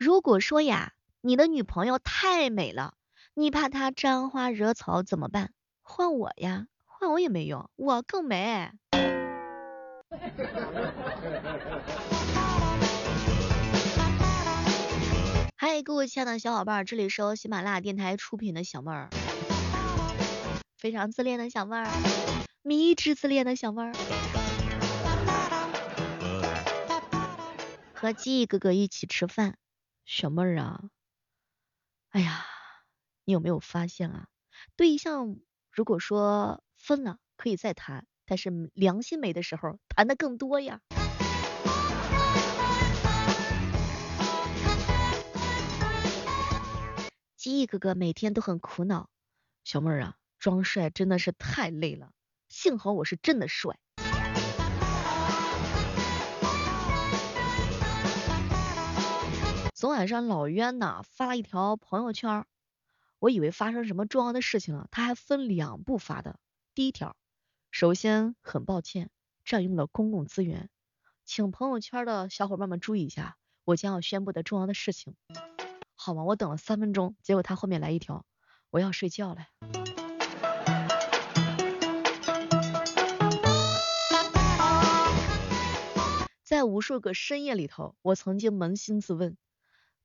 [0.00, 2.94] 如果说呀，你的女朋友太美了，
[3.34, 5.52] 你怕她沾花惹草怎么办？
[5.82, 8.70] 换我呀，换我也没用，我更美。
[15.58, 19.10] 嗨，各位亲爱的小伙伴，这里是由喜马拉雅电台出品的小妹儿，
[20.78, 21.86] 非常自恋的小妹儿，
[22.62, 23.92] 迷之自恋的小妹儿，
[27.92, 29.58] 和记忆哥哥一起吃饭，
[30.12, 30.90] 小妹儿啊，
[32.08, 32.44] 哎呀，
[33.22, 34.26] 你有没有发现啊，
[34.74, 35.36] 对象
[35.70, 38.08] 如果说分了可以再谈。
[38.24, 40.80] 但是良心美的时候，谈的更多呀。
[47.36, 49.08] 记忆哥哥每天都很苦恼，
[49.62, 52.10] 小妹儿啊，装帅真的是太累了，
[52.48, 53.78] 幸好我是真的帅。
[59.80, 62.44] 昨晚上老冤呐发了一条朋友圈，
[63.18, 66.38] 我以为发生什么重要的事情了，他还分两步发的，
[66.74, 67.16] 第一条。
[67.70, 69.08] 首先，很抱歉
[69.42, 70.68] 占用了公共资源，
[71.24, 75.16] 请朋友圈的小伙伴们注意一下，我将要宣布的重要的事情。
[75.96, 76.24] 好吗？
[76.24, 78.26] 我等了三分钟，结果他后面来一条，
[78.68, 79.46] 我要睡觉了。
[86.44, 89.38] 在无数个深夜里头，我曾经扪心自问，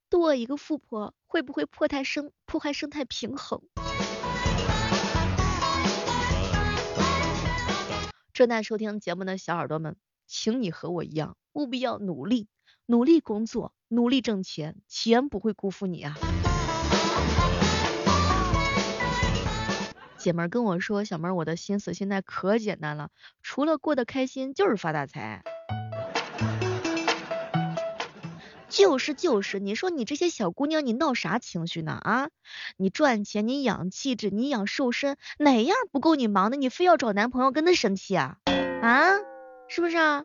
[0.09, 3.61] 多一个富婆会不会破坏生破坏生态平衡？
[8.33, 9.95] 正在收听节目的小耳朵们，
[10.27, 12.47] 请你和我一样，务必要努力，
[12.85, 16.15] 努力工作，努力挣钱，钱不会辜负你啊！
[20.17, 23.09] 姐们跟我说，小妹儿，我的心思现在可简单了，
[23.41, 25.43] 除了过得开心，就是发大财。
[28.75, 32.27] 就是就是，你说你这些小姑娘，你闹啥情绪呢啊？
[32.75, 36.57] 你赚钱，你养气质，你养瘦身，哪样不够你忙的？
[36.57, 38.35] 你非要找男朋友跟他生气啊？
[38.81, 39.13] 啊？
[39.69, 40.23] 是不是啊？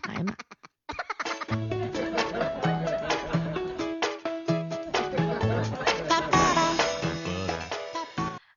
[0.00, 0.34] 哎呀妈！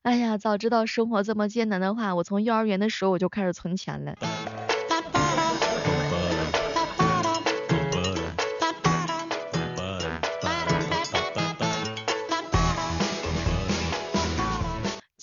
[0.02, 4.16] 哎呀，早知道生活这么艰难的话，我从幼儿园的时候我就开始存钱了。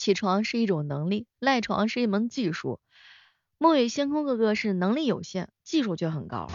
[0.08, 2.80] 起床是一种能力，赖床是一门技术。
[3.58, 6.48] 墨雨星空哥哥是能力有限，技术却很高。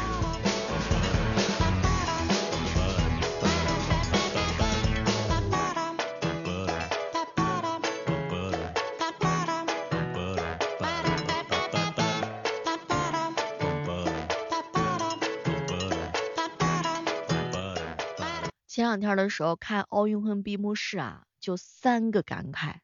[18.67, 22.77] 前两天的时候看奥运会闭幕式啊，就三个感慨。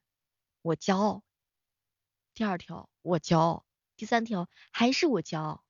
[0.61, 1.23] 我骄傲，
[2.35, 3.65] 第二条我骄傲，
[3.97, 5.63] 第三条还是我骄傲。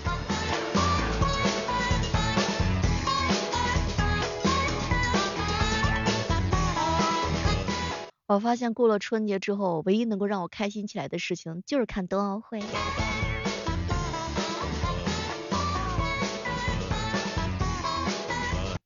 [8.27, 12.63] 我发现过了春节之后，唯一能够让我开心起来的事情就是看冬奥会。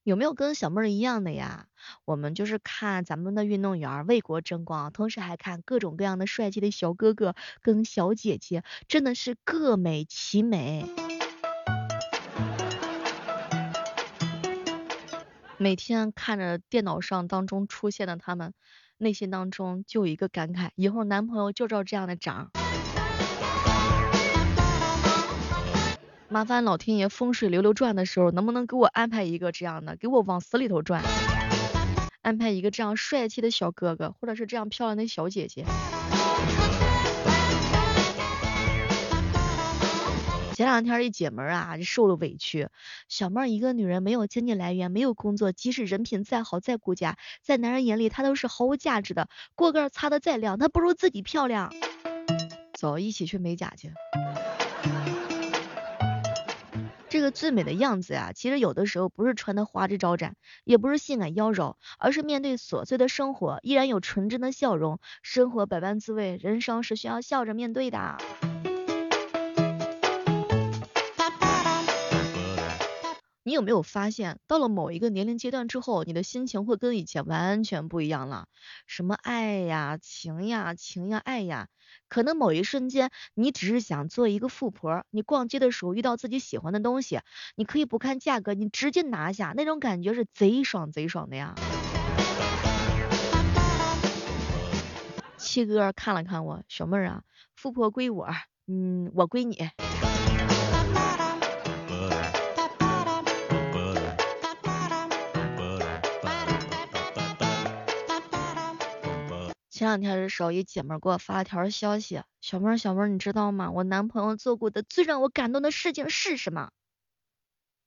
[0.04, 1.68] 有没有跟小妹儿一样的呀？
[2.04, 10.84] 我们就是看咱们的运动员为国争光，同时还看各种各样的帅气的小哥哥跟小姐姐，真的是各美其美。
[15.58, 18.52] 每天看着电脑上当中出现的他们，
[18.98, 22.50] 内心当中就有一个感慨：以后男朋友就照这样的长。
[26.28, 31.04] 麻烦老天爷风水流流转的时候，能不能给我安排一个这样的，给我往死里头转，
[32.32, 35.66] 安排一个这样帅气的小哥哥，或者是这样漂亮的小姐姐。
[40.54, 42.68] 前两天一姐们儿啊，受了委屈，
[43.06, 49.28] 小妹儿一个女人没有经济来源，没有工作，即使人品再好再顾家，在男人眼里她都是毫无价值的。
[49.54, 51.70] 锅盖擦的再亮，她不如自己漂亮。
[52.72, 53.92] 走，一起去美甲去。
[57.22, 60.34] 这个最美的样子呀，其实有的时候不是穿的花枝招展，
[60.64, 64.98] 也不是性感妖娆，而是面对琐碎的生活，依然有纯真的笑容。
[65.22, 68.18] 生活百般滋味，人生是需要笑着面对的。
[73.52, 78.46] 你有没有发现，到了某一个年龄阶段之后，你的心情会跟以前完全不一样了？
[78.86, 81.68] 什么爱呀、情呀、情呀、爱呀，
[82.08, 87.20] 可能某一瞬间，你只是想做一个富婆，你逛街的时候遇到自己喜欢的东西，
[87.54, 91.54] 你可以不看价格，你直接拿下，那种感觉是贼爽贼爽的呀。
[95.36, 97.22] 七哥看了看我，小妹儿啊，
[97.54, 98.30] 富婆归我，
[98.66, 99.58] 嗯，我归你。
[109.82, 113.72] 前两天的时候，一姐妹给我发了条消息，小妹儿小妹儿，你知道吗？
[113.72, 116.70] 我男朋友做过的最让我感动的事情是什么？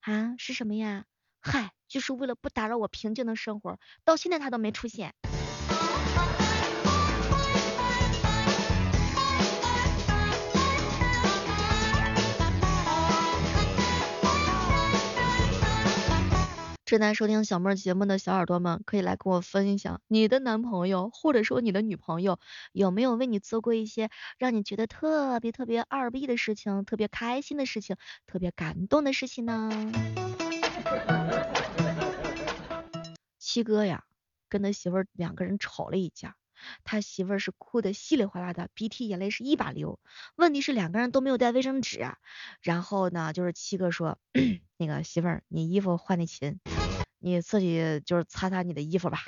[0.02, 1.06] 啊，是什么呀？
[1.40, 5.14] 嗨，就是为了不打扰我平静的生活，到现在他都没出现。
[16.96, 22.40] 正在收听小妹儿节目的小耳朵们，可以来跟我分享，你的男朋友或者说你的女朋友
[22.72, 27.98] 有没有为你做过一些让你觉得特别特别二逼的事情，特别开心的事情，
[28.28, 29.70] 特别感动的事情呢？
[33.38, 34.06] 七哥呀，
[34.48, 36.38] 跟他媳妇儿两个人吵了一架，
[36.86, 40.00] 他媳妇儿是哭的稀里哗啦的，鼻涕眼泪是一把流。
[40.38, 42.08] 问题是两个人都没有带卫生纸，
[42.62, 44.18] 然后呢，就是七哥说，
[44.80, 46.62] 那个媳妇儿，你衣服换的勤。
[47.26, 49.24] 你自己就是擦擦你的衣服吧。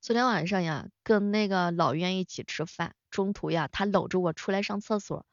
[0.00, 5.24] 昨天晚上呀，跟那个老袁一起吃饭，中途呀，他搂着我出来上厕所。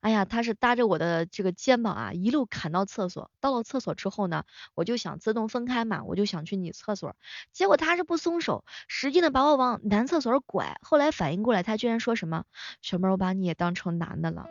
[0.00, 3.30] 哎呀，他是搭着我的这个肩膀啊，一路砍到厕所。
[3.40, 7.16] 到了厕所之后呢，我就想自动分开嘛，我就想去女厕所。
[7.52, 10.78] 结果他是不松手，使劲的把我往男厕所拐。
[10.82, 12.44] 后来反应过来，他居然说什么
[12.80, 14.46] ：“小妹，我把你也当成男的了。”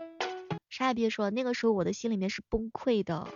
[0.69, 3.27] 啥也别说，那个时候我的心里面是崩溃的。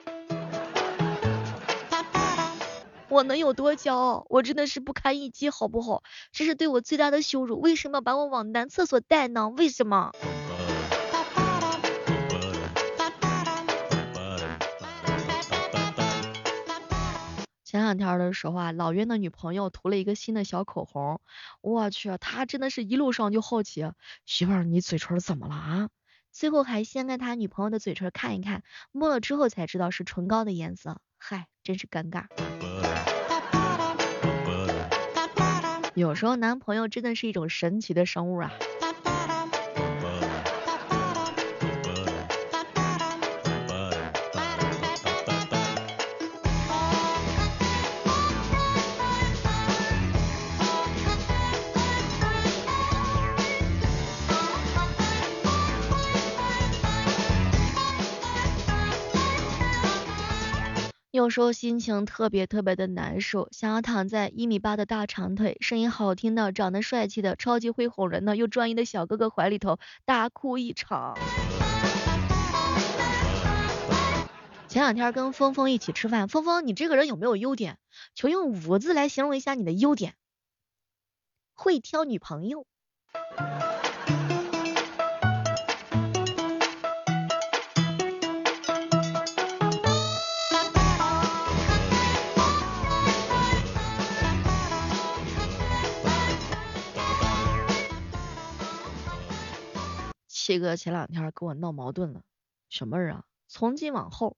[3.08, 4.26] 我能有多骄傲？
[4.30, 6.04] 我真的是不堪一击，好不好？
[6.34, 7.60] 这是对我最大的羞辱。
[7.60, 9.50] 为什么把我往男厕所带呢？
[9.50, 10.12] 为什么？
[17.92, 21.20] 两天的时候啊，老袁的女朋友涂了一个新的小口红，
[21.60, 23.92] 我去，他真的是一路上就好奇，
[24.26, 25.90] 媳妇儿你嘴唇怎么了啊？
[26.32, 32.28] 最后还掀开他女朋友的嘴唇看一看，摸了之后才知道是唇膏的颜色，嗨，真是尴尬。
[35.94, 38.54] 有时候男朋友真的是一种神奇的生物啊。
[61.22, 71.16] 有时候心情特别特别的难受，想要躺在一米八的大长腿、声音好听的、长得帅气的、超级会哄人的又专一的小哥哥怀里头大哭一场。
[74.68, 77.78] 前两天跟峰峰一起吃饭，峰峰，你这个人有没有优点？
[78.16, 80.16] 求用五个字来形容一下你的优点。
[81.54, 82.66] 会挑女朋友。
[100.44, 102.24] 七哥前两天跟我闹矛盾了，
[102.68, 104.38] 小妹儿啊，从今往后，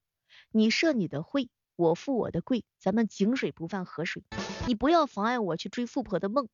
[0.52, 4.22] 你设你的会，我付我的贵，咱们井水不犯河水，
[4.68, 6.50] 你不要妨碍我去追富婆的梦。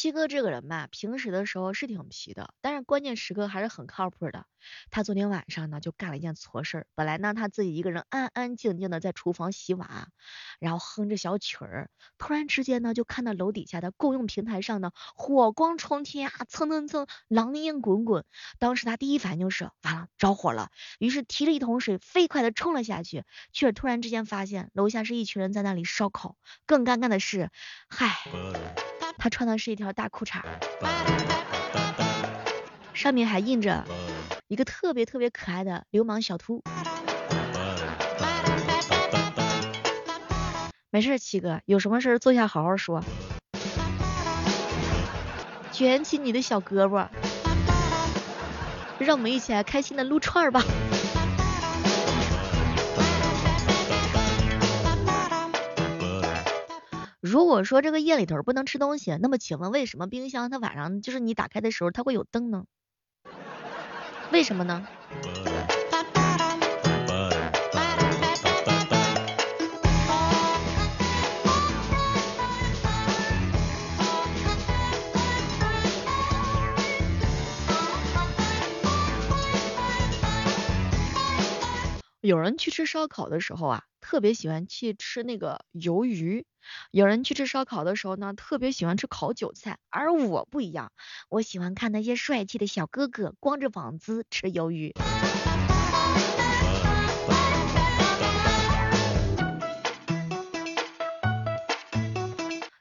[0.00, 4.46] 七哥这个人吧，平时的时候是挺皮的，但是关键时刻还是很靠谱的。
[4.90, 6.86] 他昨天晚上呢，就干了一件错事儿。
[6.94, 10.08] 本来呢，他自己一个人安安静静的在厨房洗碗，
[10.58, 18.24] 然后哼着小曲儿，突然之间呢，就看到楼底下的共用平台上呢，火光冲天啊，蹭蹭蹭，狼烟滚滚。
[18.58, 26.38] 当时他第一反应就是完了，着火了，于是提着一桶水，飞快的冲了下去，却突然之间发现楼下是一群人在那里烧烤。
[26.64, 27.50] 更尴尬的是，
[27.90, 28.16] 嗨。
[29.22, 30.40] 他穿的是一条大裤衩，
[32.94, 33.84] 上面还印着
[34.48, 36.62] 一个特别特别可爱的流氓小兔。
[40.88, 43.04] 没事，七哥，有什么事坐下好好说。
[45.70, 47.06] 卷起你的小胳膊。
[48.98, 50.62] 让我们一起来开心的撸串吧。
[57.30, 62.64] 如果说这个夜里头不能吃东西，那么请问为什么冰箱它晚上就是你打开的时候它会有灯呢？
[64.32, 64.84] 为什么呢？
[82.20, 86.42] 有人去吃烧烤的时候啊，特别喜欢去吃那个鱿鱼；
[86.90, 89.78] 有人去吃烧烤的时候呢，特别喜欢吃烤韭菜。
[89.88, 90.90] 而我不一样，
[91.28, 94.92] 我喜欢看那些帅气的小哥哥光着膀子吃鱿鱼。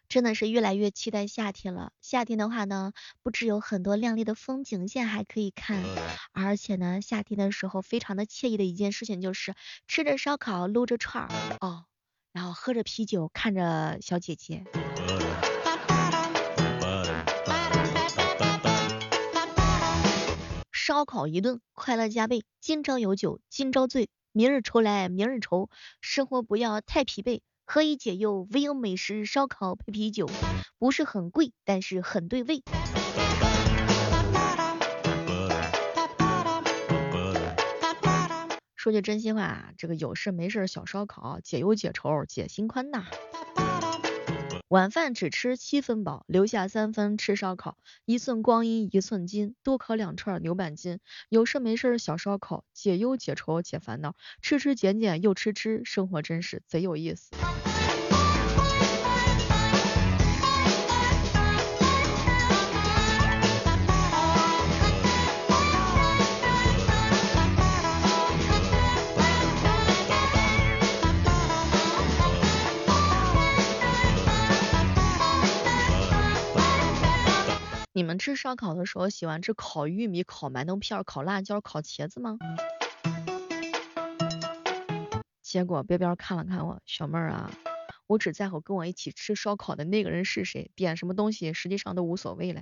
[0.10, 1.92] 真的是越来越期待夏天了。
[2.02, 5.84] 夏天的话呢，不只有很多亮丽的风景线还可以看，
[6.32, 9.54] 而且呢，夏天的时候非常的惬意的一件事情就是
[9.88, 11.30] 吃着烧烤，撸着串儿
[11.62, 11.86] 哦，
[12.34, 14.66] 然后喝着啤酒，看着小姐姐。
[20.72, 22.44] 烧烤一顿，快乐加倍。
[22.60, 25.70] 今朝有酒今朝醉，明日愁来明日愁，
[26.02, 27.42] 生活不要太疲惫。
[27.72, 28.48] 何以解忧？
[28.52, 30.28] 唯有美食烧烤配啤酒，
[30.80, 32.64] 不是很贵，但是很对味。
[38.76, 43.06] 说句真心话啊，这个有事没事小烧烤，解忧解愁解心宽呐。
[44.70, 47.80] 晚饭只吃七分饱，留下三分吃烧烤。
[48.06, 51.00] 一寸光阴一寸金，多烤两串牛板筋。
[51.28, 54.16] 有事没事小烧烤，解忧解愁解烦恼。
[54.44, 57.32] 吃吃减减又吃吃，生活真是贼有意思。
[78.00, 82.38] 你们吃烧烤的时候喜欢吃烤玉米、烤馒头片、烤辣椒、烤茄子吗？
[85.42, 87.52] 结果边边看了看我，小妹儿啊，
[88.08, 92.62] 我只在乎跟我一起吃烧烤的那个人是谁，点什么东西实际上都无所谓了。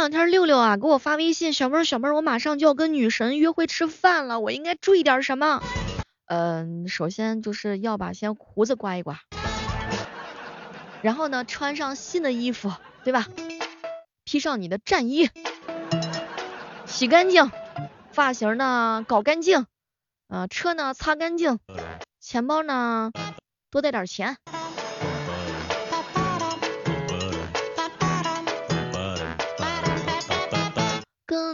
[0.00, 5.62] 两天六六啊给我发微信，小妹儿小妹儿，我马上就要跟女神约会吃饭了，我应该注意点什么？
[6.24, 9.20] 嗯，首先就是要把先胡子刮一刮，
[11.02, 12.72] 然后呢穿上新的衣服，
[13.04, 13.26] 对吧？
[14.24, 15.28] 披上你的战衣，
[16.86, 17.50] 洗干净，
[18.10, 19.66] 发型呢搞干净，
[20.28, 21.58] 啊车呢擦干净，
[22.20, 23.10] 钱包呢
[23.70, 24.38] 多带点钱。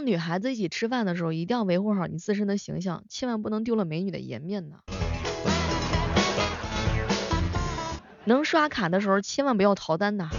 [0.07, 4.77] 女孩子一起吃饭的时候，一定要维护好你自身的形象，千万不能丢了美女的颜面呢。
[8.23, 10.29] 能刷卡的时候，千万不要逃单呐。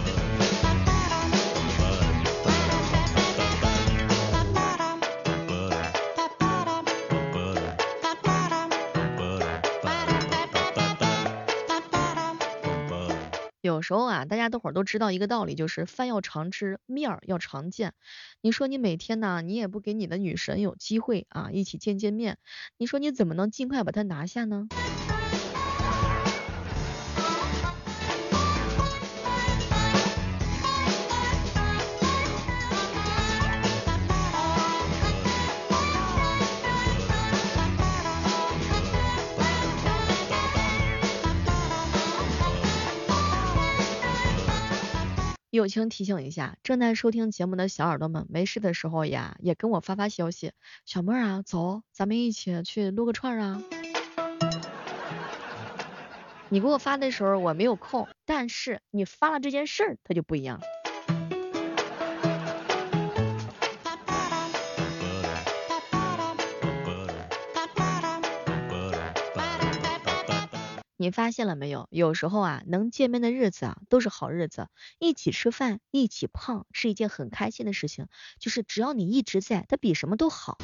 [13.79, 17.93] 有时候啊，大家都伙都知道一个道理，就是饭要常吃，面儿要常见。
[18.41, 22.39] 你说你每天呢，你也不给你的女神有机会啊，一起见见面，
[22.77, 24.69] 你说你怎么能尽快把她拿下呢？
[45.59, 50.53] 友情提醒一下，正在收听节目的小耳朵们，没事的时候呀，也跟我发发消息。
[50.85, 53.61] 小妹儿啊，走，咱们一起去撸个串啊。
[56.47, 60.61] 你给我发的时候我没有空，但是你发了这件事儿，它就不一样。
[71.01, 71.87] 你发现了没有？
[71.91, 74.67] 有时候啊，能见面的日子啊，都是好日子。
[74.99, 78.07] 一起吃饭，一起胖，是一件很开心的事情。
[78.37, 80.57] 就是只要你一直在，它比什么都好。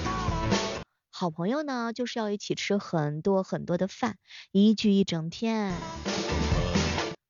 [1.10, 4.18] 好朋友呢，就是要一起吃很多很多的饭，
[4.51, 5.74] 一聚一整天。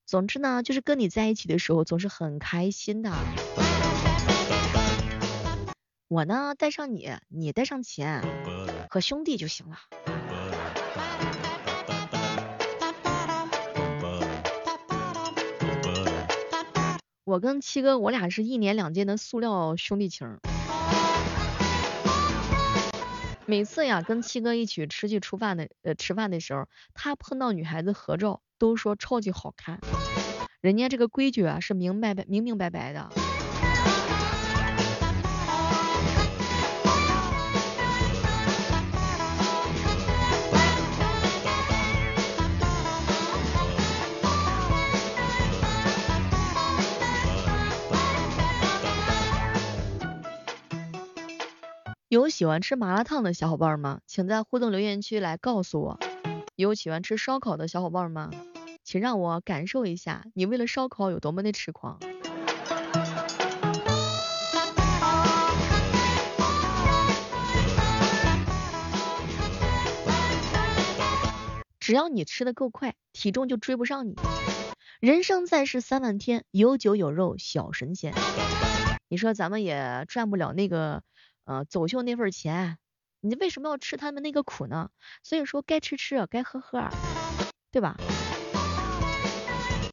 [0.07, 3.13] 总之呢，就是跟你在一起的时候总是很开心的。
[6.07, 8.23] 我呢带上你，你带上钱，
[8.89, 9.77] 和兄弟就行了。
[17.35, 20.37] 我跟七哥，我俩是一年两见的塑料兄弟情。
[23.45, 29.81] 每次呀，跟七哥一起出去吃饭的，呃，吃饭的时候，他碰到女孩子合照，都说超级好看。
[30.61, 33.09] 人家这个规矩啊，是明白白、明明白白的。
[52.15, 53.99] 有喜欢吃麻辣烫的小伙伴吗？
[54.07, 55.99] 请在互动留言区来告诉我。
[56.55, 58.31] 有喜欢吃烧烤的小伙伴吗？
[58.85, 61.99] 请让我感受一下你为了烧烤有多么的痴狂。
[71.81, 74.15] 只要你吃的够快，体重就追不上你。
[75.01, 78.13] 人生在世三万天，有酒有肉小神仙。
[79.09, 81.03] 你说咱们也赚不了那个。
[81.45, 82.77] 啊，走秀那份钱，
[83.21, 84.89] 你为什么要吃他们那个苦呢？
[85.23, 86.79] 所以说该吃吃，该喝喝，
[87.71, 87.95] 对吧？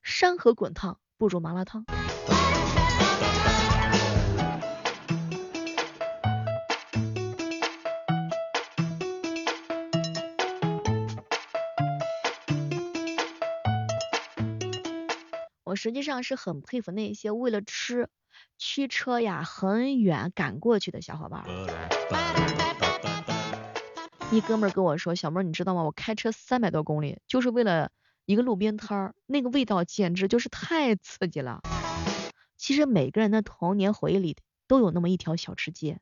[0.03, 1.85] 山河滚烫不如麻辣烫。
[15.73, 18.11] 我实际上是很佩服那些为了吃。
[18.59, 21.47] 驱车呀，很远赶过去的小伙伴。
[24.31, 25.83] 一哥们跟我说，小妹你知道吗？
[25.83, 27.91] 我开车三百多公里，就是为了
[28.27, 31.63] 一个路边摊儿，那个味道简直就是太刺激了。
[32.59, 34.37] 其实每个人的童年回忆里
[34.69, 35.97] 都有那么一条小吃街。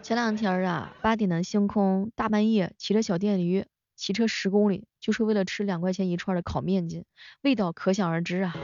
[0.00, 3.66] 前两天啊，八点的星空，大半夜骑着小电驴。
[3.96, 7.04] 骑车十公里就是为了吃两块钱一串的烤面筋，
[7.42, 8.54] 味道可想而知啊。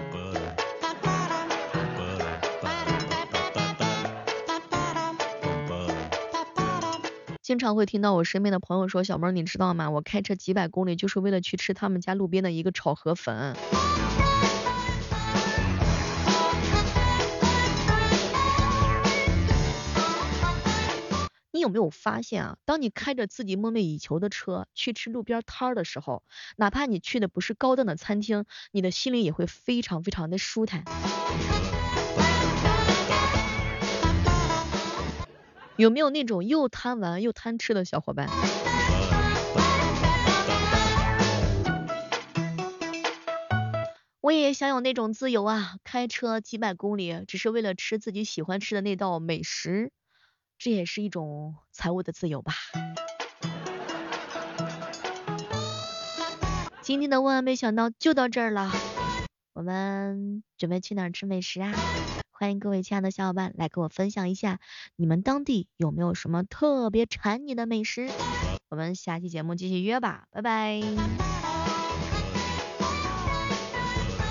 [7.42, 9.90] 经常会听到我身边的朋友说，小妹你知道吗？
[9.90, 13.56] 我开车几百公里就是为了去吃他们家路边的一个炒河粉。
[21.60, 22.56] 你有没有发现啊？
[22.64, 26.22] 当你开着自己梦寐以求的车去吃路边摊儿的时候，
[26.56, 30.84] 哪怕你去的不是高档的餐厅，你的心里也会非常非常的舒坦。
[35.76, 38.26] 有没有那种又贪玩又贪吃的小伙伴？
[44.22, 49.92] 我也想有那种自由啊，开车几百公里，只是为了吃自己喜欢吃的那道美食。
[50.60, 52.52] 这也是一种财务的自由吧。
[56.82, 58.70] 今天的万万没想到就到这儿了，
[59.54, 61.72] 我们准备去哪儿吃美食啊？
[62.30, 64.60] 欢迎各位亲爱的小伙伴来跟我分享一下，
[64.96, 68.10] 你们当地有没有什么特别馋你的美食？
[68.68, 70.82] 我们下期节目继续约吧，拜拜。